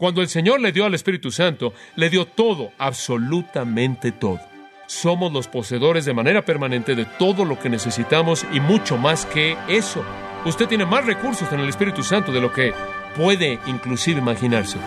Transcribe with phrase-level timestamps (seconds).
[0.00, 4.40] Cuando el Señor le dio al Espíritu Santo, le dio todo, absolutamente todo.
[4.86, 9.58] Somos los poseedores de manera permanente de todo lo que necesitamos y mucho más que
[9.68, 10.02] eso.
[10.46, 12.72] Usted tiene más recursos en el Espíritu Santo de lo que
[13.14, 14.78] puede inclusive imaginarse.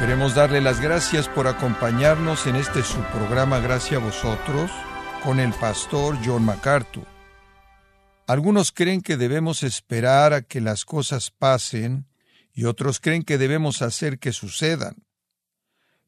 [0.00, 4.72] Queremos darle las gracias por acompañarnos en este su programa Gracias a vosotros
[5.24, 7.06] con el pastor John MacArthur.
[8.26, 12.06] Algunos creen que debemos esperar a que las cosas pasen
[12.52, 15.06] y otros creen que debemos hacer que sucedan.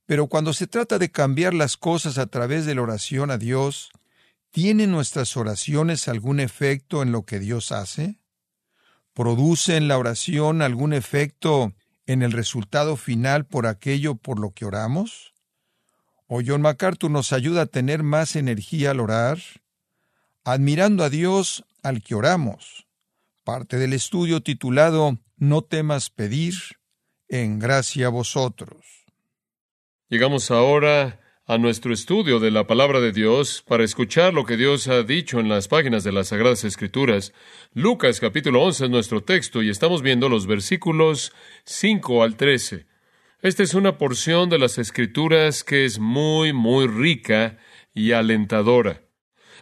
[0.05, 3.91] Pero cuando se trata de cambiar las cosas a través de la oración a Dios,
[4.51, 8.21] ¿tienen nuestras oraciones algún efecto en lo que Dios hace?
[9.15, 11.73] ¿Produce en la oración algún efecto
[12.07, 15.36] en el resultado final por aquello por lo que oramos?
[16.27, 19.39] O John MacArthur nos ayuda a tener más energía al orar,
[20.45, 22.87] admirando a Dios al que oramos.
[23.45, 26.55] Parte del estudio titulado No temas pedir,
[27.29, 29.07] en gracia a vosotros.
[30.09, 34.89] Llegamos ahora a nuestro estudio de la palabra de Dios para escuchar lo que Dios
[34.89, 37.33] ha dicho en las páginas de las Sagradas Escrituras.
[37.73, 41.33] Lucas capítulo 11 es nuestro texto y estamos viendo los versículos
[41.65, 42.87] 5 al 13.
[43.43, 47.59] Esta es una porción de las Escrituras que es muy, muy rica
[47.93, 49.03] y alentadora.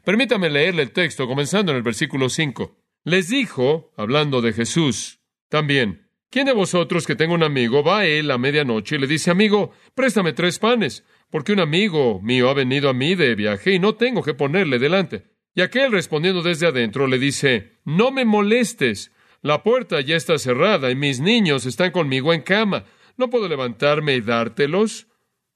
[0.05, 2.79] Permítame leerle el texto comenzando en el versículo 5.
[3.03, 8.07] Les dijo, hablando de Jesús, también, ¿quién de vosotros que tenga un amigo va a
[8.07, 12.55] él a medianoche y le dice, amigo, préstame tres panes, porque un amigo mío ha
[12.55, 15.25] venido a mí de viaje y no tengo que ponerle delante?
[15.53, 19.11] Y aquel respondiendo desde adentro le dice, no me molestes,
[19.43, 22.85] la puerta ya está cerrada y mis niños están conmigo en cama.
[23.17, 25.07] ¿No puedo levantarme y dártelos?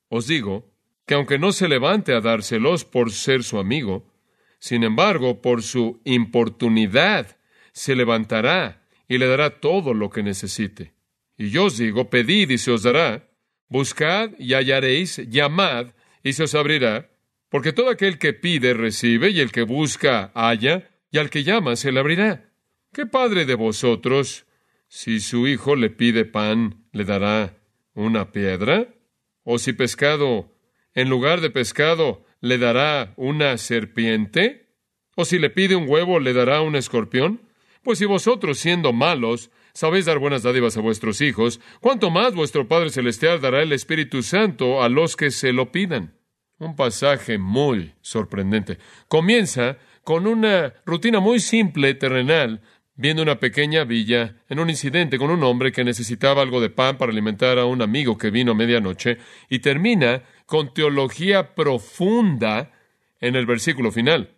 [0.09, 0.71] Os digo
[1.07, 4.13] que aunque no se levante a dárselos por ser su amigo,
[4.59, 7.39] sin embargo, por su importunidad,
[7.73, 10.93] se levantará y le dará todo lo que necesite.
[11.37, 13.29] Y yo os digo, pedid y se os dará,
[13.69, 15.89] buscad y hallaréis, llamad
[16.23, 17.11] y se os abrirá,
[17.49, 21.77] porque todo aquel que pide recibe, y el que busca halla, y al que llama
[21.77, 22.51] se le abrirá.
[22.93, 24.47] ¿Qué padre de vosotros,
[24.89, 27.58] si su hijo le pide pan, le dará
[27.99, 28.95] una piedra?
[29.43, 30.55] ¿O si pescado,
[30.95, 34.69] en lugar de pescado, le dará una serpiente?
[35.17, 37.43] ¿O si le pide un huevo, le dará un escorpión?
[37.83, 42.69] Pues si vosotros, siendo malos, sabéis dar buenas dádivas a vuestros hijos, ¿cuánto más vuestro
[42.69, 46.15] Padre Celestial dará el Espíritu Santo a los que se lo pidan?
[46.59, 48.79] Un pasaje muy sorprendente.
[49.09, 52.63] Comienza con una rutina muy simple, terrenal,
[52.99, 56.99] viendo una pequeña villa en un incidente con un hombre que necesitaba algo de pan
[56.99, 62.73] para alimentar a un amigo que vino a medianoche y termina con teología profunda
[63.21, 64.35] en el versículo final.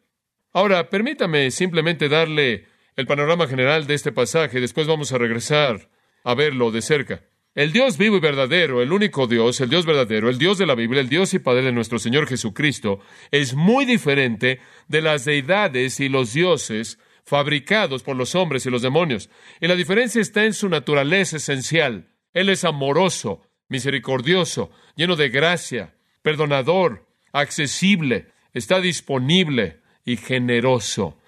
[0.53, 2.66] Ahora, permítame simplemente darle
[2.97, 5.88] el panorama general de este pasaje, después vamos a regresar
[6.22, 7.22] a verlo de cerca.
[7.54, 10.75] El Dios vivo y verdadero, el único Dios, el Dios verdadero, el Dios de la
[10.75, 13.00] Biblia, el Dios y Padre de nuestro Señor Jesucristo,
[13.31, 16.99] es muy diferente de las deidades y los dioses
[17.31, 19.31] fabricados por los hombres y los demonios.
[19.61, 22.09] Y la diferencia está en su naturaleza esencial.
[22.35, 31.19] Él es amoroso, misericordioso, lleno de gracia, perdonador, accesible, está disponible y generoso.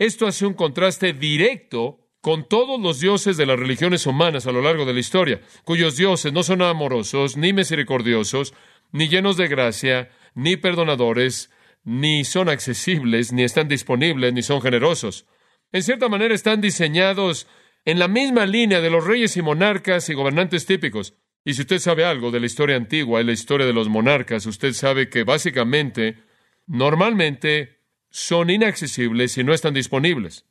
[0.00, 4.62] Esto hace un contraste directo con todos los dioses de las religiones humanas a lo
[4.62, 8.52] largo de la historia, cuyos dioses no son amorosos, ni misericordiosos,
[8.90, 11.52] ni llenos de gracia, ni perdonadores,
[11.84, 15.24] ni son accesibles, ni están disponibles, ni son generosos
[15.72, 17.46] en cierta manera están diseñados
[17.84, 21.14] en la misma línea de los reyes y monarcas y gobernantes típicos.
[21.44, 24.46] Y si usted sabe algo de la historia antigua y la historia de los monarcas,
[24.46, 26.22] usted sabe que básicamente,
[26.66, 27.80] normalmente,
[28.10, 30.44] son inaccesibles y no están disponibles.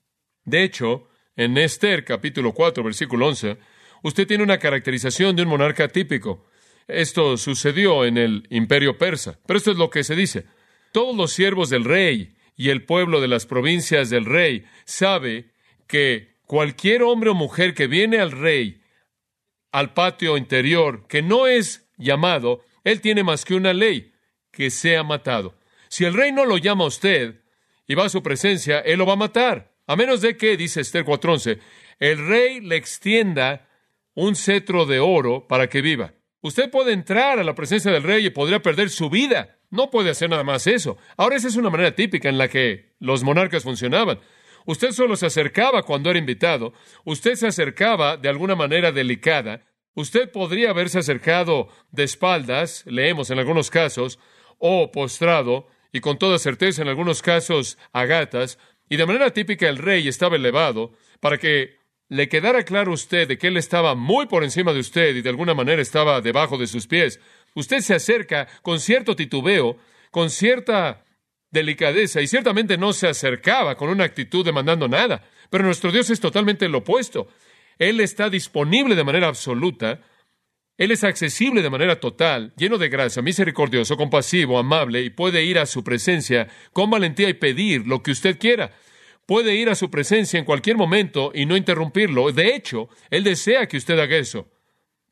[0.43, 3.57] De hecho, en Esther capítulo 4, versículo 11,
[4.03, 6.45] usted tiene una caracterización de un monarca típico.
[6.87, 10.45] Esto sucedió en el imperio persa, pero esto es lo que se dice.
[10.91, 15.49] Todos los siervos del rey y el pueblo de las provincias del rey sabe
[15.87, 18.83] que cualquier hombre o mujer que viene al rey
[19.71, 24.13] al patio interior, que no es llamado, él tiene más que una ley,
[24.51, 25.57] que sea matado.
[25.89, 27.41] Si el rey no lo llama a usted
[27.87, 29.73] y va a su presencia, él lo va a matar.
[29.87, 31.57] A menos de que, dice Esther 4.11,
[31.97, 33.67] el rey le extienda
[34.13, 36.13] un cetro de oro para que viva.
[36.41, 39.57] Usted puede entrar a la presencia del rey y podría perder su vida.
[39.71, 40.97] No puede hacer nada más eso.
[41.17, 44.19] Ahora esa es una manera típica en la que los monarcas funcionaban.
[44.65, 46.73] Usted solo se acercaba cuando era invitado,
[47.03, 49.65] usted se acercaba de alguna manera delicada,
[49.95, 54.19] usted podría haberse acercado de espaldas, leemos en algunos casos,
[54.59, 59.69] o postrado, y con toda certeza en algunos casos a gatas, Y de manera típica
[59.69, 60.91] el rey estaba elevado
[61.21, 61.77] para que
[62.09, 65.21] le quedara claro a usted de que él estaba muy por encima de usted y
[65.21, 67.21] de alguna manera estaba debajo de sus pies.
[67.55, 69.77] Usted se acerca con cierto titubeo,
[70.09, 71.05] con cierta
[71.49, 75.23] delicadeza y ciertamente no se acercaba con una actitud demandando nada.
[75.49, 77.27] Pero nuestro Dios es totalmente lo opuesto.
[77.77, 79.99] Él está disponible de manera absoluta.
[80.77, 85.59] Él es accesible de manera total, lleno de gracia, misericordioso, compasivo, amable y puede ir
[85.59, 88.71] a su presencia con valentía y pedir lo que usted quiera
[89.31, 92.33] puede ir a su presencia en cualquier momento y no interrumpirlo.
[92.33, 94.50] De hecho, Él desea que usted haga eso.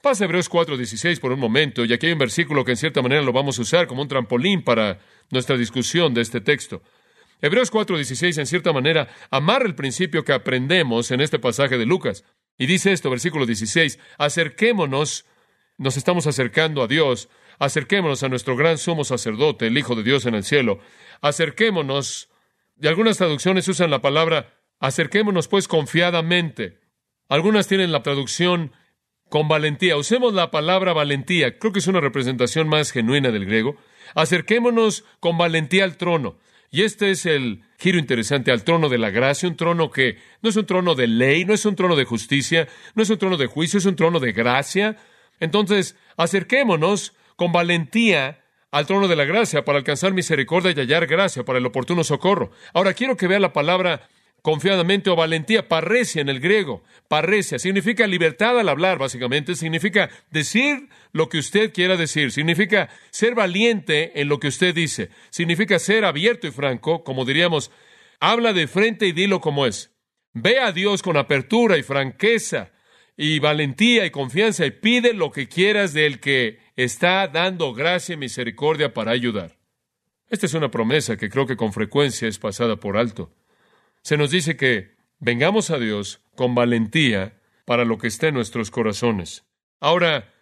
[0.02, 3.22] Pasa Hebreos 4:16 por un momento, y aquí hay un versículo que en cierta manera
[3.22, 5.00] lo vamos a usar como un trampolín para
[5.30, 6.82] nuestra discusión de este texto.
[7.42, 12.24] Hebreos 4:16 en cierta manera amarra el principio que aprendemos en este pasaje de Lucas.
[12.58, 15.26] Y dice esto, versículo 16, acerquémonos,
[15.78, 20.26] nos estamos acercando a Dios, acerquémonos a nuestro gran sumo sacerdote, el Hijo de Dios
[20.26, 20.80] en el cielo,
[21.20, 22.30] acerquémonos
[22.82, 26.80] y algunas traducciones usan la palabra acerquémonos pues confiadamente.
[27.28, 28.72] Algunas tienen la traducción
[29.30, 29.98] con valentía.
[29.98, 31.58] Usemos la palabra valentía.
[31.58, 33.76] Creo que es una representación más genuina del griego.
[34.16, 36.38] Acerquémonos con valentía al trono.
[36.72, 40.50] Y este es el giro interesante al trono de la gracia, un trono que no
[40.50, 43.38] es un trono de ley, no es un trono de justicia, no es un trono
[43.38, 44.98] de juicio, es un trono de gracia.
[45.40, 51.44] Entonces, acerquémonos con valentía al trono de la gracia para alcanzar misericordia y hallar gracia
[51.44, 52.52] para el oportuno socorro.
[52.74, 54.08] Ahora quiero que vea la palabra
[54.50, 56.82] confiadamente o valentía, parresia en el griego.
[57.08, 59.54] Parresia significa libertad al hablar, básicamente.
[59.54, 62.32] Significa decir lo que usted quiera decir.
[62.32, 65.12] Significa ser valiente en lo que usted dice.
[65.30, 67.70] Significa ser abierto y franco, como diríamos,
[68.20, 69.96] habla de frente y dilo como es.
[70.34, 72.72] Ve a Dios con apertura y franqueza
[73.16, 78.18] y valentía y confianza y pide lo que quieras del que está dando gracia y
[78.18, 79.60] misericordia para ayudar.
[80.28, 83.32] Esta es una promesa que creo que con frecuencia es pasada por alto.
[84.10, 88.72] Se nos dice que vengamos a Dios con valentía para lo que esté en nuestros
[88.72, 89.46] corazones.
[89.80, 90.34] Ahora,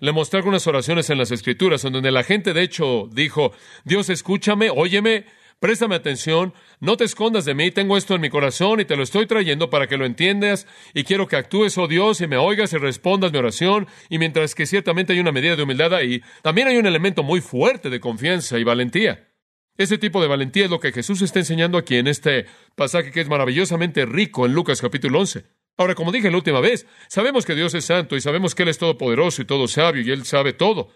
[0.00, 3.52] le mostré algunas oraciones en las Escrituras en donde la gente de hecho dijo,
[3.84, 5.26] Dios escúchame, óyeme,
[5.60, 9.04] Préstame atención, no te escondas de mí, tengo esto en mi corazón y te lo
[9.04, 12.72] estoy trayendo para que lo entiendas y quiero que actúes, oh Dios, y me oigas
[12.72, 13.86] y respondas mi oración.
[14.08, 17.40] Y mientras que ciertamente hay una medida de humildad ahí, también hay un elemento muy
[17.40, 19.28] fuerte de confianza y valentía.
[19.76, 23.20] Ese tipo de valentía es lo que Jesús está enseñando aquí en este pasaje que
[23.20, 25.44] es maravillosamente rico en Lucas capítulo 11.
[25.76, 28.68] Ahora, como dije la última vez, sabemos que Dios es santo y sabemos que Él
[28.68, 30.90] es todopoderoso y todo sabio y Él sabe todo.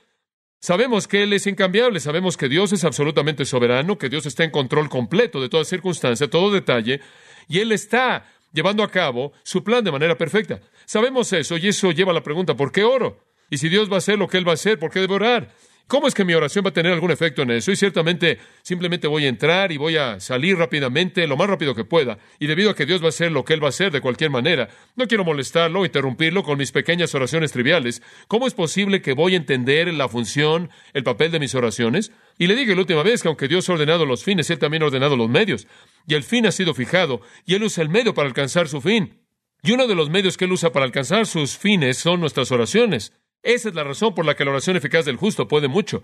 [0.60, 4.52] Sabemos que Él es incambiable, sabemos que Dios es absolutamente soberano, que Dios está en
[4.52, 7.00] control completo de toda circunstancia, todo detalle,
[7.48, 10.60] y Él está llevando a cabo su plan de manera perfecta.
[10.84, 13.24] Sabemos eso, y eso lleva a la pregunta, ¿por qué oro?
[13.50, 15.14] Y si Dios va a hacer lo que Él va a hacer, ¿por qué debo
[15.14, 15.52] orar?
[15.88, 17.72] ¿Cómo es que mi oración va a tener algún efecto en eso?
[17.72, 21.84] Y ciertamente simplemente voy a entrar y voy a salir rápidamente, lo más rápido que
[21.84, 22.18] pueda.
[22.38, 24.02] Y debido a que Dios va a hacer lo que Él va a hacer de
[24.02, 28.02] cualquier manera, no quiero molestarlo interrumpirlo con mis pequeñas oraciones triviales.
[28.26, 32.12] ¿Cómo es posible que voy a entender la función, el papel de mis oraciones?
[32.36, 34.82] Y le dije la última vez que aunque Dios ha ordenado los fines, Él también
[34.82, 35.66] ha ordenado los medios.
[36.06, 39.24] Y el fin ha sido fijado, y Él usa el medio para alcanzar su fin.
[39.62, 43.14] Y uno de los medios que Él usa para alcanzar sus fines son nuestras oraciones.
[43.42, 46.02] Esa es la razón por la que la oración eficaz del justo puede mucho.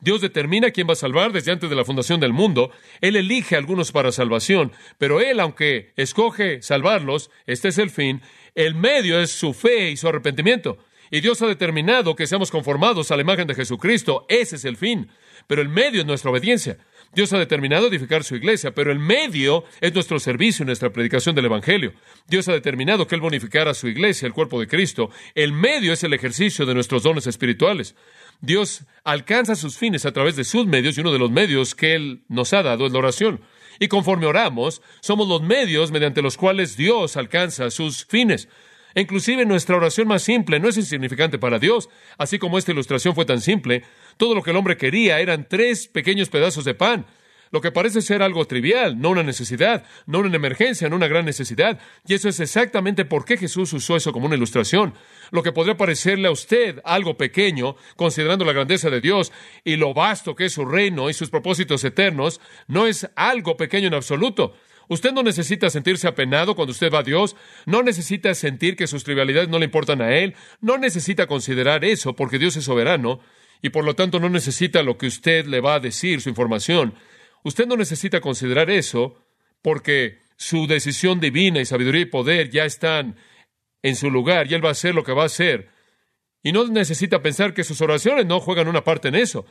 [0.00, 2.70] Dios determina quién va a salvar desde antes de la fundación del mundo.
[3.00, 8.22] Él elige a algunos para salvación, pero Él, aunque escoge salvarlos, este es el fin,
[8.54, 10.78] el medio es su fe y su arrepentimiento.
[11.10, 14.26] Y Dios ha determinado que seamos conformados a la imagen de Jesucristo.
[14.28, 15.08] Ese es el fin.
[15.46, 16.78] Pero el medio es nuestra obediencia.
[17.16, 21.34] Dios ha determinado edificar su iglesia, pero el medio es nuestro servicio y nuestra predicación
[21.34, 21.94] del Evangelio.
[22.28, 25.08] Dios ha determinado que Él bonificará a su iglesia, el cuerpo de Cristo.
[25.34, 27.94] El medio es el ejercicio de nuestros dones espirituales.
[28.42, 31.94] Dios alcanza sus fines a través de sus medios y uno de los medios que
[31.94, 33.40] Él nos ha dado es la oración.
[33.80, 38.46] Y conforme oramos, somos los medios mediante los cuales Dios alcanza sus fines.
[38.94, 43.26] Inclusive nuestra oración más simple no es insignificante para Dios, así como esta ilustración fue
[43.26, 43.84] tan simple.
[44.16, 47.06] Todo lo que el hombre quería eran tres pequeños pedazos de pan.
[47.52, 51.24] Lo que parece ser algo trivial, no una necesidad, no una emergencia, no una gran
[51.24, 51.78] necesidad.
[52.06, 54.94] Y eso es exactamente por qué Jesús usó eso como una ilustración.
[55.30, 59.32] Lo que podría parecerle a usted algo pequeño, considerando la grandeza de Dios
[59.64, 63.86] y lo vasto que es su reino y sus propósitos eternos, no es algo pequeño
[63.86, 64.54] en absoluto.
[64.88, 69.04] Usted no necesita sentirse apenado cuando usted va a Dios, no necesita sentir que sus
[69.04, 73.20] trivialidades no le importan a Él, no necesita considerar eso porque Dios es soberano
[73.62, 76.94] y por lo tanto no necesita lo que usted le va a decir, su información.
[77.42, 79.16] Usted no necesita considerar eso
[79.62, 83.16] porque su decisión divina y sabiduría y poder ya están
[83.82, 85.70] en su lugar y Él va a hacer lo que va a hacer.
[86.42, 89.46] Y no necesita pensar que sus oraciones no juegan una parte en eso.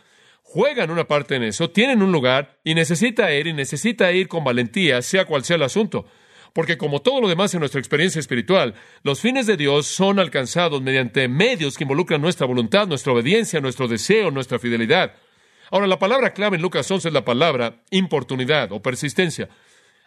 [0.47, 4.43] juegan una parte en eso, tienen un lugar y necesita ir y necesita ir con
[4.43, 6.05] valentía, sea cual sea el asunto.
[6.55, 10.81] Porque como todo lo demás en nuestra experiencia espiritual, los fines de Dios son alcanzados
[10.81, 15.15] mediante medios que involucran nuestra voluntad, nuestra obediencia, nuestro deseo, nuestra fidelidad.
[15.69, 19.50] Ahora, la palabra clave en Lucas 11 es la palabra importunidad o persistencia.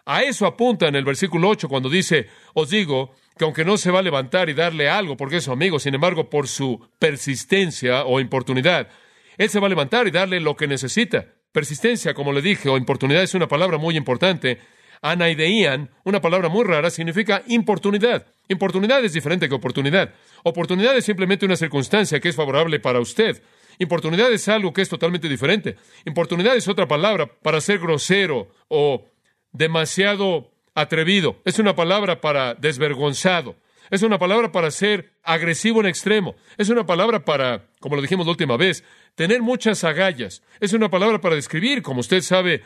[0.07, 3.91] A eso apunta en el versículo 8 cuando dice, os digo que aunque no se
[3.91, 8.07] va a levantar y darle algo porque es su amigo, sin embargo, por su persistencia
[8.07, 8.89] o importunidad,
[9.37, 11.27] él se va a levantar y darle lo que necesita.
[11.53, 14.78] Persistencia, como le dije, o importunidad es una palabra muy importante.
[15.03, 18.27] Anaideían, una palabra muy rara, significa importunidad.
[18.49, 20.15] Importunidad es diferente que oportunidad.
[20.43, 23.43] Oportunidad es simplemente una circunstancia que es favorable para usted.
[23.79, 25.77] Importunidad es algo que es totalmente diferente.
[26.05, 29.05] Importunidad es otra palabra para ser grosero o
[29.53, 31.41] demasiado atrevido.
[31.45, 33.57] Es una palabra para desvergonzado.
[33.91, 36.37] Es una palabra para ser agresivo en extremo.
[36.59, 40.43] Es una palabra para, como lo dijimos la última vez, tener muchas agallas.
[40.61, 42.63] Es una palabra para describir, como usted sabe,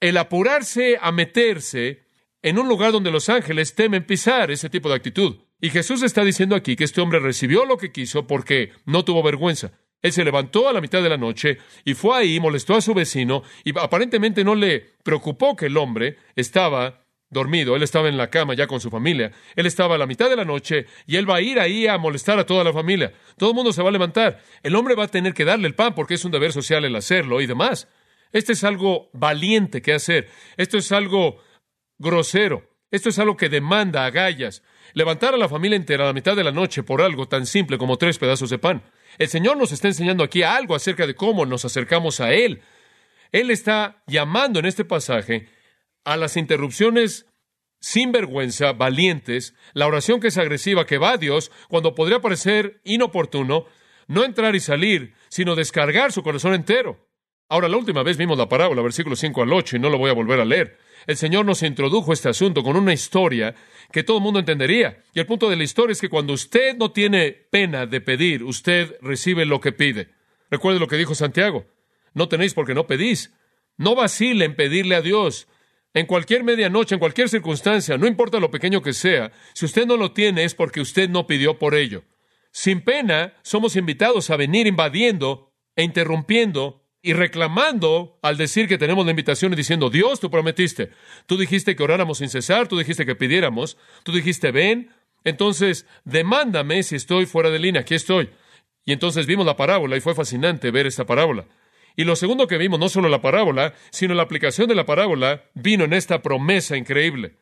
[0.00, 2.02] el apurarse a meterse
[2.42, 5.36] en un lugar donde los ángeles temen pisar ese tipo de actitud.
[5.60, 9.22] Y Jesús está diciendo aquí que este hombre recibió lo que quiso porque no tuvo
[9.22, 9.72] vergüenza.
[10.02, 12.94] Él se levantó a la mitad de la noche y fue ahí, molestó a su
[12.94, 18.30] vecino y aparentemente no le preocupó que el hombre estaba dormido, él estaba en la
[18.30, 21.28] cama ya con su familia, él estaba a la mitad de la noche y él
[21.28, 23.12] va a ir ahí a molestar a toda la familia.
[23.36, 24.42] Todo el mundo se va a levantar.
[24.62, 26.96] El hombre va a tener que darle el pan porque es un deber social el
[26.96, 27.86] hacerlo y demás.
[28.32, 30.28] Este es algo valiente que hacer.
[30.56, 31.40] Esto es algo
[31.98, 32.68] grosero.
[32.90, 34.62] Esto es algo que demanda agallas.
[34.94, 37.78] Levantar a la familia entera a la mitad de la noche por algo tan simple
[37.78, 38.82] como tres pedazos de pan.
[39.18, 42.62] El Señor nos está enseñando aquí algo acerca de cómo nos acercamos a Él.
[43.32, 45.48] Él está llamando en este pasaje
[46.04, 47.26] a las interrupciones
[47.80, 52.80] sin vergüenza, valientes, la oración que es agresiva, que va a Dios cuando podría parecer
[52.84, 53.66] inoportuno,
[54.06, 57.09] no entrar y salir, sino descargar su corazón entero.
[57.52, 60.08] Ahora, la última vez vimos la parábola, versículos 5 al 8, y no lo voy
[60.08, 60.78] a volver a leer.
[61.08, 63.56] El Señor nos introdujo este asunto con una historia
[63.90, 65.02] que todo el mundo entendería.
[65.12, 68.44] Y el punto de la historia es que cuando usted no tiene pena de pedir,
[68.44, 70.10] usted recibe lo que pide.
[70.48, 71.66] Recuerde lo que dijo Santiago.
[72.14, 73.34] No tenéis porque no pedís.
[73.76, 75.48] No vacile en pedirle a Dios.
[75.92, 79.96] En cualquier medianoche, en cualquier circunstancia, no importa lo pequeño que sea, si usted no
[79.96, 82.04] lo tiene es porque usted no pidió por ello.
[82.52, 89.04] Sin pena, somos invitados a venir invadiendo e interrumpiendo y reclamando al decir que tenemos
[89.04, 90.90] la invitación y diciendo, Dios, tú prometiste,
[91.26, 94.90] tú dijiste que oráramos sin cesar, tú dijiste que pidiéramos, tú dijiste, ven,
[95.24, 98.30] entonces demándame si estoy fuera de línea, aquí estoy.
[98.84, 101.46] Y entonces vimos la parábola y fue fascinante ver esta parábola.
[101.96, 105.44] Y lo segundo que vimos, no solo la parábola, sino la aplicación de la parábola,
[105.54, 107.36] vino en esta promesa increíble.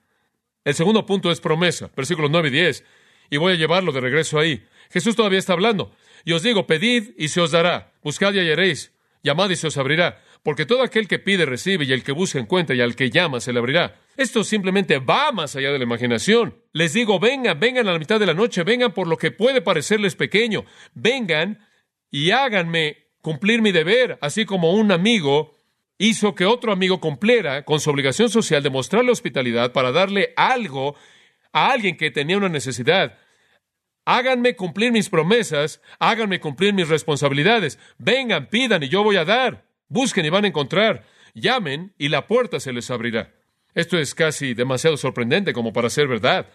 [0.64, 2.84] El segundo punto es promesa, versículos 9 y 10.
[3.30, 4.64] Y voy a llevarlo de regreso ahí.
[4.90, 5.92] Jesús todavía está hablando.
[6.24, 9.76] Y os digo, pedid y se os dará, buscad y hallaréis, llamad y se os
[9.76, 13.10] abrirá, porque todo aquel que pide recibe y el que busca encuentra y al que
[13.10, 13.96] llama se le abrirá.
[14.16, 16.56] Esto simplemente va más allá de la imaginación.
[16.72, 19.60] Les digo, vengan, vengan a la mitad de la noche, vengan por lo que puede
[19.60, 21.66] parecerles pequeño, vengan
[22.10, 25.54] y háganme cumplir mi deber, así como un amigo
[25.98, 30.94] hizo que otro amigo cumpliera con su obligación social de mostrarle hospitalidad para darle algo
[31.52, 33.18] a alguien que tenía una necesidad.
[34.10, 37.78] Háganme cumplir mis promesas, háganme cumplir mis responsabilidades.
[37.98, 39.66] Vengan, pidan y yo voy a dar.
[39.90, 41.04] Busquen y van a encontrar.
[41.34, 43.34] Llamen y la puerta se les abrirá.
[43.74, 46.46] Esto es casi demasiado sorprendente como para ser verdad.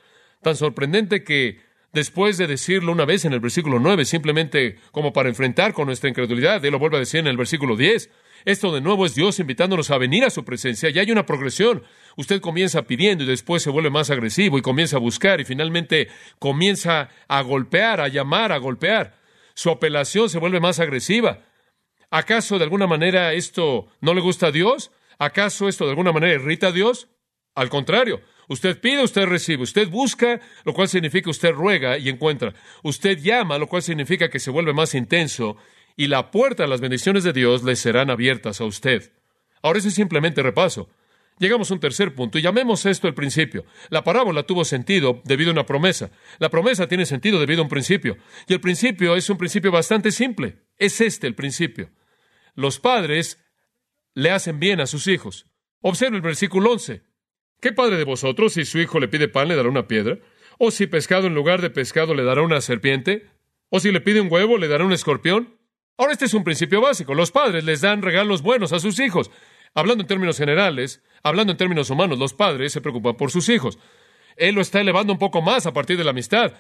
[0.42, 1.60] Tan sorprendente que
[1.92, 6.10] después de decirlo una vez en el versículo 9, simplemente como para enfrentar con nuestra
[6.10, 8.10] incredulidad, él lo vuelve a decir en el versículo 10.
[8.46, 11.84] Esto de nuevo es Dios invitándonos a venir a su presencia y hay una progresión.
[12.16, 16.10] Usted comienza pidiendo y después se vuelve más agresivo y comienza a buscar y finalmente
[16.40, 19.16] comienza a golpear, a llamar, a golpear.
[19.56, 21.46] Su apelación se vuelve más agresiva.
[22.10, 24.92] ¿Acaso de alguna manera esto no le gusta a Dios?
[25.18, 27.08] ¿Acaso esto de alguna manera irrita a Dios?
[27.56, 29.64] Al contrario, Usted pide, usted recibe.
[29.64, 32.54] Usted busca, lo cual significa usted ruega y encuentra.
[32.84, 35.58] Usted llama, lo cual significa que se vuelve más intenso
[35.96, 39.12] y la puerta a las bendiciones de Dios le serán abiertas a usted.
[39.62, 40.90] Ahora ese es simplemente repaso.
[41.40, 43.66] Llegamos a un tercer punto y llamemos esto el principio.
[43.90, 46.12] La parábola tuvo sentido debido a una promesa.
[46.40, 48.18] La promesa tiene sentido debido a un principio.
[48.48, 50.60] Y el principio es un principio bastante simple.
[50.78, 51.90] Es este el principio.
[52.56, 53.44] Los padres
[54.14, 55.48] le hacen bien a sus hijos.
[55.82, 57.02] Observe el versículo 11.
[57.60, 60.20] ¿Qué padre de vosotros, si su hijo le pide pan, le dará una piedra?
[60.60, 63.30] ¿O si pescado en lugar de pescado le dará una serpiente?
[63.70, 65.58] ¿O si le pide un huevo, le dará un escorpión?
[65.98, 67.14] Ahora este es un principio básico.
[67.14, 69.32] Los padres les dan regalos buenos a sus hijos.
[69.76, 73.80] Hablando en términos generales, hablando en términos humanos, los padres se preocupan por sus hijos.
[74.36, 76.54] Él lo está elevando un poco más a partir de la amistad.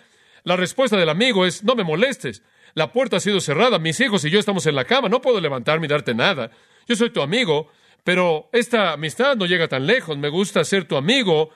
[0.43, 2.43] La respuesta del amigo es, no me molestes.
[2.75, 5.39] la puerta ha sido cerrada, mis hijos y yo estamos en la cama, no puedo
[5.39, 6.49] levantarme y darte nada.
[6.87, 7.69] Yo soy tu amigo,
[8.03, 10.17] pero esta amistad no llega tan lejos.
[10.17, 11.51] Me gusta ser tu amigo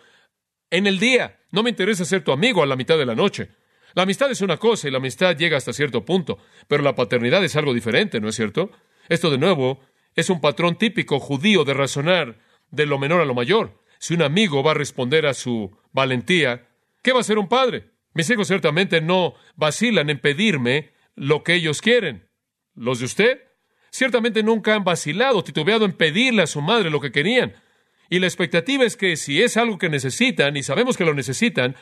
[0.70, 1.40] en el día.
[1.52, 3.50] No me interesa ser tu amigo a la mitad de la noche.
[3.94, 6.38] La amistad es una cosa y la amistad llega hasta cierto punto,
[6.68, 8.70] pero la paternidad es algo diferente, ¿no es cierto?
[9.10, 9.80] Esto de nuevo
[10.16, 12.38] es un patrón típico judío de razonar
[12.72, 13.82] de lo menor a lo mayor.
[14.00, 16.68] Si un amigo va a responder a su valentía,
[17.02, 17.92] ¿qué va a ser un padre?
[18.14, 22.28] Mis hijos ciertamente no vacilan en pedirme lo que ellos quieren.
[22.76, 23.42] ¿Los de usted?
[23.90, 27.56] Ciertamente nunca han vacilado, titubeado en pedirle a su madre lo que querían.
[28.10, 31.76] Y la expectativa es que si es algo que necesitan, y sabemos que lo necesitan,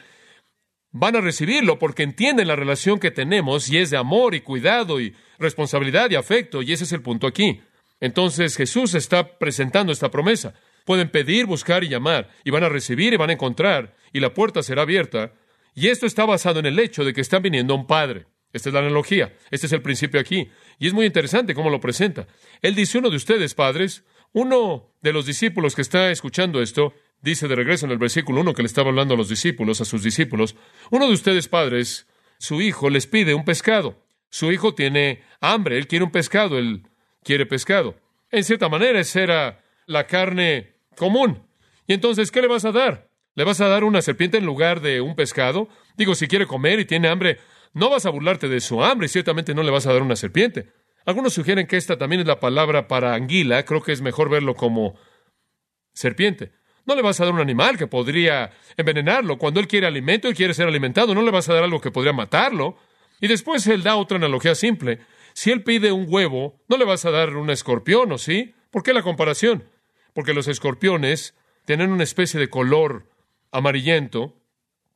[0.92, 5.02] van a recibirlo porque entienden la relación que tenemos y es de amor y cuidado
[5.02, 7.62] y responsabilidad y afecto, y ese es el punto aquí.
[8.00, 10.54] Entonces Jesús está presentando esta promesa.
[10.86, 14.34] Pueden pedir, buscar y llamar, y van a recibir y van a encontrar, y la
[14.34, 15.34] puerta será abierta.
[15.74, 18.28] Y esto está basado en el hecho de que están viniendo un Padre.
[18.56, 20.48] Esta es la analogía, este es el principio aquí.
[20.80, 22.26] Y es muy interesante cómo lo presenta.
[22.62, 27.50] Él dice, uno de ustedes, padres, uno de los discípulos que está escuchando esto, dice
[27.50, 30.04] de regreso en el versículo 1 que le estaba hablando a los discípulos, a sus
[30.04, 30.56] discípulos,
[30.90, 34.06] uno de ustedes, padres, su hijo les pide un pescado.
[34.30, 36.88] Su hijo tiene hambre, él quiere un pescado, él
[37.24, 37.98] quiere pescado.
[38.32, 41.44] En cierta manera, esa era la carne común.
[41.88, 43.10] Y entonces, ¿qué le vas a dar?
[43.36, 45.68] ¿Le vas a dar una serpiente en lugar de un pescado?
[45.98, 47.40] Digo, si quiere comer y tiene hambre,
[47.74, 50.16] no vas a burlarte de su hambre y ciertamente no le vas a dar una
[50.16, 50.72] serpiente.
[51.06, 53.64] Algunos sugieren que esta también es la palabra para anguila.
[53.64, 54.96] Creo que es mejor verlo como
[55.94, 56.54] serpiente.
[56.86, 59.38] No le vas a dar un animal que podría envenenarlo.
[59.38, 61.92] Cuando él quiere alimento y quiere ser alimentado, no le vas a dar algo que
[61.92, 62.78] podría matarlo.
[63.20, 65.00] Y después él da otra analogía simple.
[65.34, 68.56] Si él pide un huevo, no le vas a dar un escorpión, ¿o sí?
[68.72, 69.64] ¿Por qué la comparación?
[70.16, 73.12] Porque los escorpiones tienen una especie de color
[73.52, 74.42] amarillento.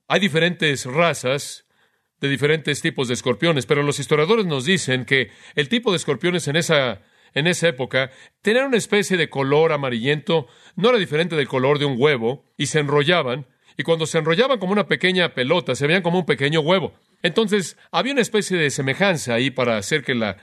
[0.07, 1.67] Hay diferentes razas
[2.21, 6.47] de diferentes tipos de escorpiones, pero los historiadores nos dicen que el tipo de escorpiones
[6.47, 7.01] en esa,
[7.33, 8.11] en esa época
[8.41, 12.67] tenían una especie de color amarillento, no era diferente del color de un huevo, y
[12.67, 13.45] se enrollaban,
[13.77, 16.93] y cuando se enrollaban como una pequeña pelota, se veían como un pequeño huevo.
[17.23, 20.37] Entonces, había una especie de semejanza ahí para hacer que la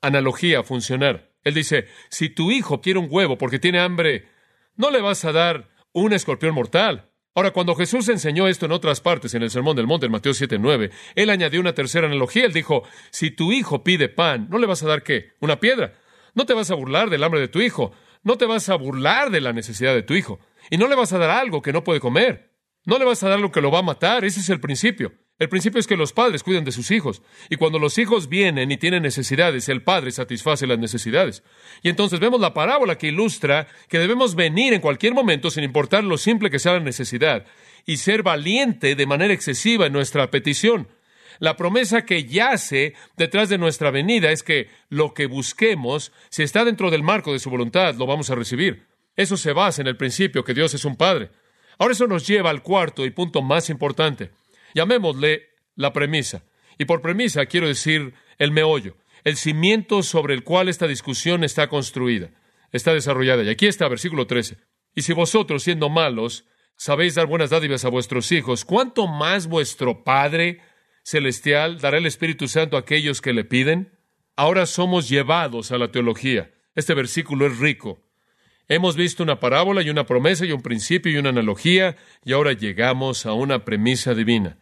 [0.00, 1.30] analogía funcionara.
[1.46, 4.26] Él dice, si tu hijo quiere un huevo porque tiene hambre,
[4.74, 7.08] no le vas a dar un escorpión mortal.
[7.36, 10.34] Ahora, cuando Jesús enseñó esto en otras partes, en el Sermón del Monte, en Mateo
[10.34, 12.46] 7, 9, él añadió una tercera analogía.
[12.46, 12.82] Él dijo,
[13.12, 15.34] si tu hijo pide pan, ¿no le vas a dar qué?
[15.38, 15.94] Una piedra.
[16.34, 17.92] No te vas a burlar del hambre de tu hijo.
[18.24, 20.40] No te vas a burlar de la necesidad de tu hijo.
[20.68, 22.56] Y no le vas a dar algo que no puede comer.
[22.86, 24.24] No le vas a dar lo que lo va a matar.
[24.24, 25.12] Ese es el principio.
[25.38, 27.22] El principio es que los padres cuiden de sus hijos.
[27.50, 31.42] Y cuando los hijos vienen y tienen necesidades, el padre satisface las necesidades.
[31.82, 36.04] Y entonces vemos la parábola que ilustra que debemos venir en cualquier momento, sin importar
[36.04, 37.44] lo simple que sea la necesidad,
[37.84, 40.88] y ser valiente de manera excesiva en nuestra petición.
[41.38, 46.64] La promesa que yace detrás de nuestra venida es que lo que busquemos, si está
[46.64, 48.86] dentro del marco de su voluntad, lo vamos a recibir.
[49.16, 51.30] Eso se basa en el principio que Dios es un Padre.
[51.78, 54.30] Ahora eso nos lleva al cuarto y punto más importante.
[54.76, 56.44] Llamémosle la premisa.
[56.78, 61.68] Y por premisa quiero decir el meollo, el cimiento sobre el cual esta discusión está
[61.70, 62.30] construida,
[62.72, 63.42] está desarrollada.
[63.42, 64.58] Y aquí está, versículo 13.
[64.94, 66.44] Y si vosotros, siendo malos,
[66.76, 70.60] sabéis dar buenas dádivas a vuestros hijos, ¿cuánto más vuestro Padre
[71.02, 73.98] Celestial dará el Espíritu Santo a aquellos que le piden?
[74.36, 76.50] Ahora somos llevados a la teología.
[76.74, 78.02] Este versículo es rico.
[78.68, 82.52] Hemos visto una parábola y una promesa y un principio y una analogía, y ahora
[82.52, 84.58] llegamos a una premisa divina.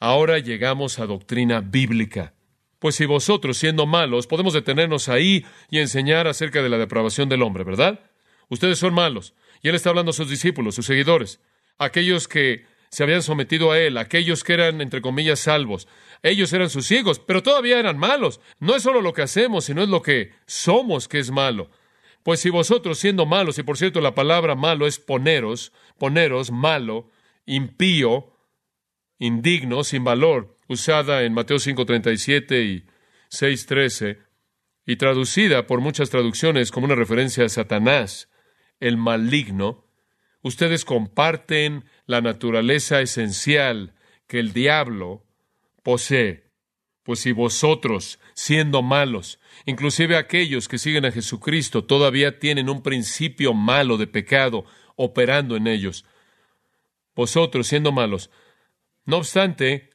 [0.00, 2.34] Ahora llegamos a doctrina bíblica.
[2.78, 7.42] Pues si vosotros, siendo malos, podemos detenernos ahí y enseñar acerca de la depravación del
[7.42, 8.00] hombre, ¿verdad?
[8.48, 9.34] Ustedes son malos.
[9.60, 11.40] Y él está hablando a sus discípulos, sus seguidores,
[11.78, 15.88] aquellos que se habían sometido a él, aquellos que eran, entre comillas, salvos.
[16.22, 18.40] Ellos eran sus hijos, pero todavía eran malos.
[18.60, 21.70] No es solo lo que hacemos, sino es lo que somos que es malo.
[22.22, 27.10] Pues si vosotros, siendo malos, y por cierto la palabra malo es poneros, poneros, malo,
[27.46, 28.32] impío,
[29.18, 32.86] indigno, sin valor, usada en Mateo 5.37 y
[33.30, 34.18] 6.13,
[34.86, 38.30] y traducida por muchas traducciones como una referencia a Satanás,
[38.80, 39.84] el maligno,
[40.42, 43.94] ustedes comparten la naturaleza esencial
[44.26, 45.26] que el diablo
[45.82, 46.48] posee.
[47.02, 53.54] Pues si vosotros, siendo malos, inclusive aquellos que siguen a Jesucristo, todavía tienen un principio
[53.54, 54.64] malo de pecado
[54.96, 56.04] operando en ellos,
[57.14, 58.30] vosotros, siendo malos,
[59.08, 59.88] no obstante,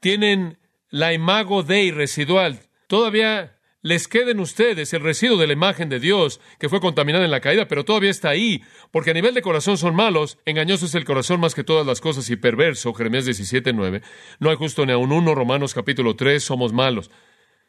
[0.00, 2.60] tienen la imago Dei residual.
[2.86, 7.24] Todavía les queda en ustedes el residuo de la imagen de Dios que fue contaminada
[7.24, 10.86] en la caída, pero todavía está ahí, porque a nivel de corazón son malos, engañoso
[10.86, 14.02] es el corazón más que todas las cosas y perverso, Jeremías 17, 9.
[14.38, 17.10] No hay justo ni a un uno, Romanos capítulo 3, somos malos.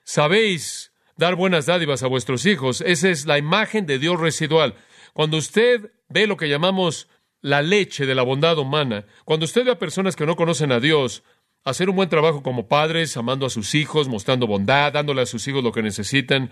[0.03, 2.81] sabéis dar buenas dádivas a vuestros hijos.
[2.81, 4.75] Esa es la imagen de Dios residual.
[5.13, 7.07] Cuando usted ve lo que llamamos
[7.47, 10.81] la leche de la bondad humana, cuando usted ve a personas que no conocen a
[10.81, 11.23] Dios,
[11.63, 15.47] hacer un buen trabajo como padres, amando a sus hijos, mostrando bondad, dándole a sus
[15.47, 16.51] hijos lo que necesitan,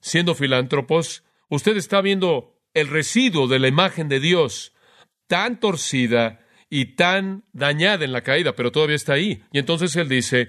[0.00, 4.72] siendo filántropos, usted está viendo el residuo de la imagen de Dios
[5.26, 9.42] tan torcida y tan dañada en la caída, pero todavía está ahí.
[9.52, 10.48] Y entonces él dice,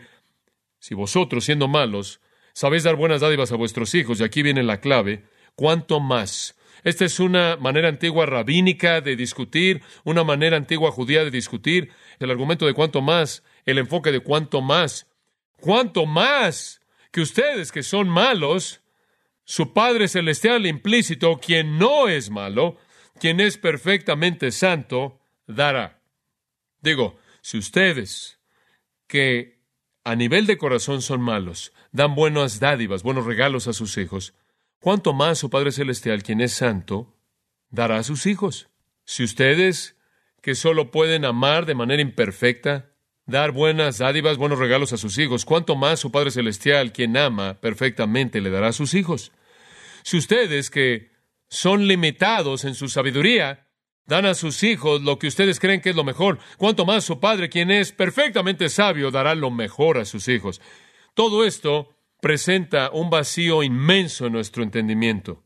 [0.79, 2.21] si vosotros, siendo malos,
[2.53, 5.25] sabéis dar buenas dádivas a vuestros hijos, y aquí viene la clave,
[5.55, 6.56] ¿cuánto más?
[6.87, 12.31] Esta es una manera antigua rabínica de discutir, una manera antigua judía de discutir, el
[12.31, 15.05] argumento de cuánto más, el enfoque de cuánto más.
[15.59, 16.79] ¿Cuánto más
[17.11, 18.79] que ustedes que son malos,
[19.43, 22.77] su Padre Celestial implícito, quien no es malo,
[23.19, 25.99] quien es perfectamente santo, dará?
[26.81, 28.39] Digo, si ustedes
[29.07, 29.59] que
[30.05, 34.33] a nivel de corazón son malos, dan buenas dádivas, buenos regalos a sus hijos,
[34.87, 37.13] ¿cuánto más su Padre Celestial, quien es santo,
[37.69, 38.69] dará a sus hijos?
[39.03, 39.97] Si ustedes,
[40.41, 42.93] que solo pueden amar de manera imperfecta,
[43.25, 47.59] dar buenas dádivas, buenos regalos a sus hijos, ¿cuánto más su Padre Celestial, quien ama
[47.59, 49.33] perfectamente, le dará a sus hijos?
[50.03, 51.11] Si ustedes, que
[51.49, 53.67] son limitados en su sabiduría,
[54.05, 57.19] dan a sus hijos lo que ustedes creen que es lo mejor, cuánto más su
[57.19, 60.61] Padre, quien es perfectamente sabio, dará lo mejor a sus hijos.
[61.13, 65.43] Todo esto presenta un vacío inmenso en nuestro entendimiento.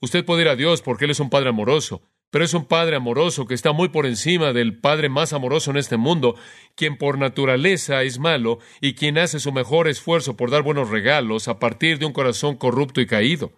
[0.00, 2.96] Usted puede ir a Dios porque Él es un Padre amoroso, pero es un Padre
[2.96, 6.36] amoroso que está muy por encima del Padre más amoroso en este mundo,
[6.74, 11.48] quien por naturaleza es malo y quien hace su mejor esfuerzo por dar buenos regalos
[11.48, 13.52] a partir de un corazón corrupto y caído.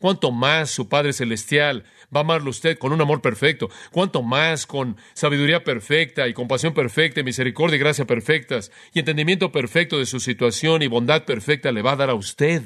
[0.00, 3.68] Cuánto más su Padre Celestial va a amarlo usted con un amor perfecto.
[3.92, 9.52] Cuánto más con sabiduría perfecta y compasión perfecta y misericordia y gracia perfectas y entendimiento
[9.52, 12.62] perfecto de su situación y bondad perfecta le va a dar a usted.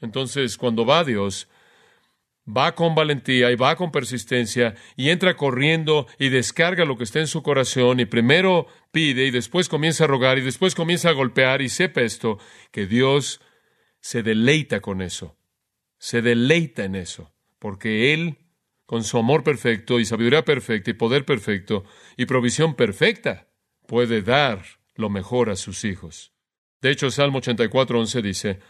[0.00, 1.48] Entonces, cuando va a Dios,
[2.46, 7.18] va con valentía y va con persistencia y entra corriendo y descarga lo que está
[7.18, 11.14] en su corazón y primero pide y después comienza a rogar y después comienza a
[11.14, 12.38] golpear y sepa esto,
[12.70, 13.40] que Dios
[14.00, 15.39] se deleita con eso
[16.00, 18.38] se deleita en eso, porque Él,
[18.86, 21.84] con su amor perfecto y sabiduría perfecta y poder perfecto
[22.16, 23.48] y provisión perfecta,
[23.86, 26.32] puede dar lo mejor a sus hijos.
[26.80, 28.60] De hecho, Salmo 84, 11 dice,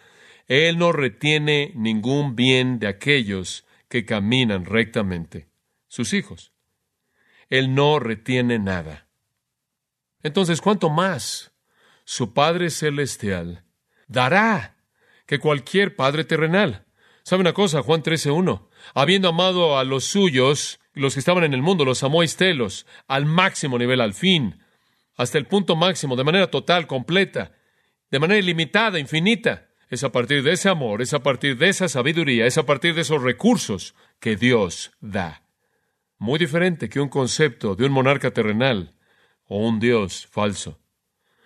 [0.49, 5.49] Él no retiene ningún bien de aquellos que caminan rectamente,
[5.87, 6.53] sus hijos.
[7.49, 9.07] Él no retiene nada.
[10.25, 11.53] Entonces, ¿cuánto más
[12.05, 13.65] su Padre Celestial
[14.09, 14.77] dará
[15.27, 16.87] que cualquier Padre terrenal?
[17.31, 17.85] ¿Sabe una cosa?
[17.85, 18.67] Juan 13.1.
[18.93, 23.25] Habiendo amado a los suyos, los que estaban en el mundo, los amó estelos, al
[23.25, 24.59] máximo nivel, al fin,
[25.17, 27.53] hasta el punto máximo, de manera total, completa,
[28.11, 29.69] de manera ilimitada, infinita.
[29.91, 32.97] Es a partir de ese amor, es a partir de esa sabiduría, es a partir
[32.97, 35.45] de esos recursos que Dios da.
[36.19, 38.97] Muy diferente que un concepto de un monarca terrenal
[39.45, 40.81] o un Dios falso.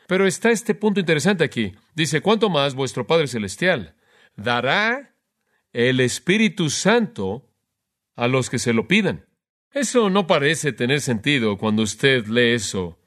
[0.07, 1.75] Pero está este punto interesante aquí.
[1.95, 3.97] Dice, ¿cuánto más vuestro Padre Celestial
[4.35, 5.14] dará
[5.75, 7.51] el Espíritu Santo
[8.17, 9.27] a los que se lo pidan.
[9.73, 12.99] Eso no parece tener sentido cuando usted lee eso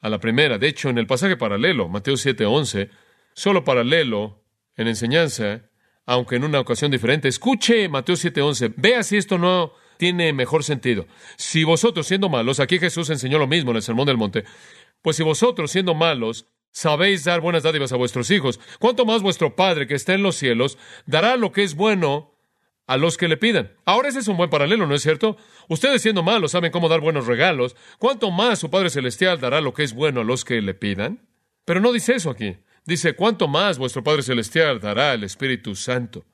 [0.00, 0.58] a la primera.
[0.58, 2.90] De hecho, en el pasaje paralelo, Mateo 7:11,
[3.32, 4.44] solo paralelo
[4.76, 5.62] en enseñanza,
[6.04, 11.06] aunque en una ocasión diferente, escuche Mateo 7:11, vea si esto no tiene mejor sentido.
[11.36, 14.44] Si vosotros siendo malos, aquí Jesús enseñó lo mismo en el Sermón del Monte,
[15.00, 19.54] pues si vosotros siendo malos sabéis dar buenas dádivas a vuestros hijos, ¿cuánto más vuestro
[19.54, 22.32] Padre que está en los cielos dará lo que es bueno
[22.86, 23.72] a los que le pidan.
[23.84, 25.36] Ahora ese es un buen paralelo, ¿no es cierto?
[25.68, 29.72] Ustedes siendo malos saben cómo dar buenos regalos, ¿cuánto más su Padre Celestial dará lo
[29.72, 31.26] que es bueno a los que le pidan?
[31.64, 32.56] Pero no dice eso aquí.
[32.84, 36.24] Dice, ¿cuánto más vuestro Padre Celestial dará el Espíritu Santo?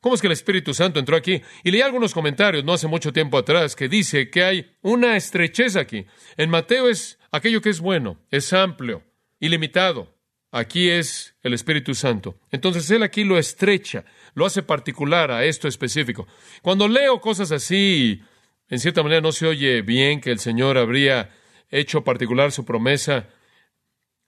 [0.00, 1.40] ¿Cómo es que el Espíritu Santo entró aquí?
[1.62, 5.76] Y leí algunos comentarios no hace mucho tiempo atrás que dice que hay una estrechez
[5.76, 6.06] aquí.
[6.36, 9.04] En Mateo es aquello que es bueno, es amplio,
[9.42, 10.14] ilimitado.
[10.52, 12.38] Aquí es el Espíritu Santo.
[12.50, 16.26] Entonces Él aquí lo estrecha, lo hace particular a esto específico.
[16.62, 18.22] Cuando leo cosas así,
[18.68, 21.30] en cierta manera no se oye bien que el Señor habría
[21.70, 23.30] hecho particular su promesa.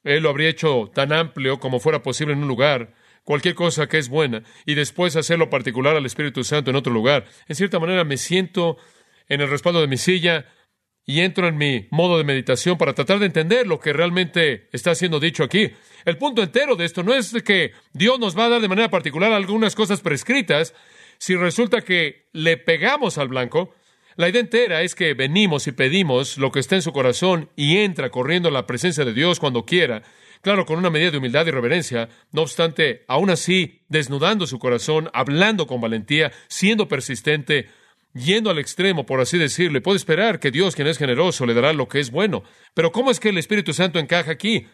[0.03, 3.98] Él lo habría hecho tan amplio como fuera posible en un lugar, cualquier cosa que
[3.98, 7.27] es buena, y después hacerlo particular al Espíritu Santo en otro lugar.
[7.46, 8.79] En cierta manera me siento
[9.29, 10.46] en el respaldo de mi silla
[11.06, 14.94] y entro en mi modo de meditación para tratar de entender lo que realmente está
[14.94, 15.70] siendo dicho aquí.
[16.04, 18.88] El punto entero de esto no es que Dios nos va a dar de manera
[18.88, 20.74] particular algunas cosas prescritas
[21.18, 23.74] si resulta que le pegamos al blanco.
[24.16, 27.78] La idea entera es que venimos y pedimos lo que está en su corazón y
[27.78, 30.02] entra corriendo a la presencia de Dios cuando quiera,
[30.40, 35.10] claro, con una medida de humildad y reverencia, no obstante, aún así, desnudando su corazón,
[35.12, 37.68] hablando con valentía, siendo persistente,
[38.14, 41.72] yendo al extremo, por así decirlo, puede esperar que Dios, quien es generoso, le dará
[41.72, 42.44] lo que es bueno.
[42.72, 44.66] Pero ¿cómo es que el Espíritu Santo encaja aquí?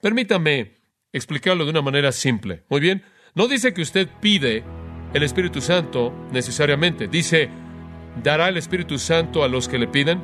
[0.00, 0.76] Permítame
[1.12, 2.62] explicarlo de una manera simple.
[2.68, 3.02] Muy bien,
[3.34, 4.62] no dice que usted pide
[5.12, 7.48] el Espíritu Santo necesariamente, dice,
[8.22, 10.20] dará el Espíritu Santo a los que le piden.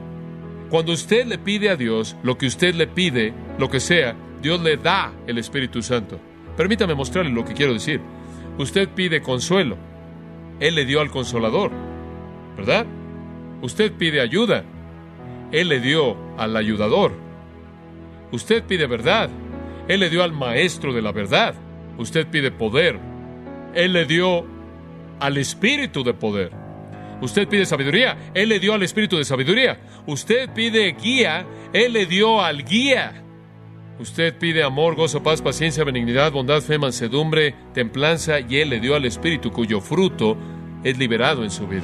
[0.70, 4.60] Cuando usted le pide a Dios lo que usted le pide, lo que sea, Dios
[4.60, 6.20] le da el Espíritu Santo.
[6.56, 8.00] Permítame mostrarle lo que quiero decir.
[8.58, 9.76] Usted pide consuelo.
[10.60, 11.72] Él le dio al consolador,
[12.56, 12.86] ¿verdad?
[13.62, 14.64] Usted pide ayuda.
[15.52, 17.12] Él le dio al ayudador.
[18.32, 19.30] Usted pide verdad.
[19.88, 21.54] Él le dio al maestro de la verdad.
[21.98, 22.98] Usted pide poder.
[23.74, 24.44] Él le dio
[25.20, 26.50] al espíritu de poder.
[27.20, 28.16] Usted pide sabiduría.
[28.34, 29.78] Él le dio al espíritu de sabiduría.
[30.06, 31.46] Usted pide guía.
[31.72, 33.24] Él le dio al guía.
[33.98, 38.96] Usted pide amor, gozo, paz, paciencia, benignidad, bondad, fe, mansedumbre, templanza, y Él le dio
[38.96, 40.36] al Espíritu cuyo fruto
[40.84, 41.82] es liberado en su vida.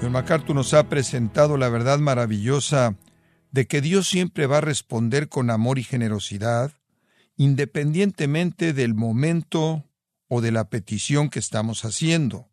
[0.00, 2.96] John MacArthur nos ha presentado la verdad maravillosa
[3.52, 6.72] de que Dios siempre va a responder con amor y generosidad,
[7.36, 9.88] independientemente del momento
[10.26, 12.50] o de la petición que estamos haciendo.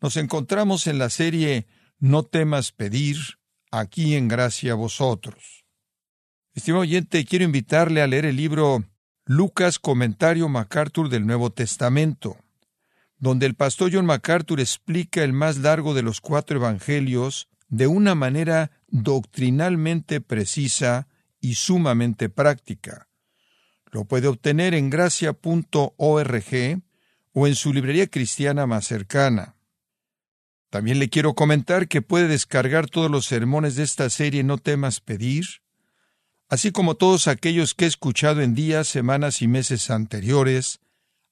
[0.00, 1.68] Nos encontramos en la serie
[2.00, 3.16] no temas pedir,
[3.70, 5.64] aquí en gracia a vosotros.
[6.52, 8.84] Estimado oyente, quiero invitarle a leer el libro
[9.34, 12.36] Lucas Comentario MacArthur del Nuevo Testamento,
[13.16, 18.14] donde el pastor John MacArthur explica el más largo de los cuatro evangelios de una
[18.14, 21.08] manera doctrinalmente precisa
[21.40, 23.08] y sumamente práctica.
[23.90, 26.82] Lo puede obtener en gracia.org
[27.32, 29.56] o en su librería cristiana más cercana.
[30.68, 35.00] También le quiero comentar que puede descargar todos los sermones de esta serie No temas
[35.00, 35.61] pedir,
[36.52, 40.80] así como todos aquellos que he escuchado en días, semanas y meses anteriores,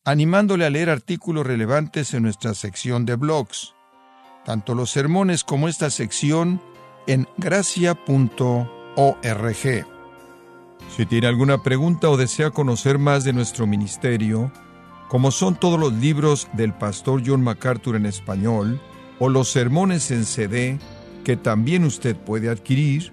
[0.02, 3.74] animándole a leer artículos relevantes en nuestra sección de blogs,
[4.46, 6.62] tanto los sermones como esta sección
[7.06, 7.96] en gracia.org.
[10.96, 14.50] Si tiene alguna pregunta o desea conocer más de nuestro ministerio,
[15.10, 18.80] como son todos los libros del pastor John MacArthur en español,
[19.18, 20.78] o los sermones en CD
[21.24, 23.12] que también usted puede adquirir,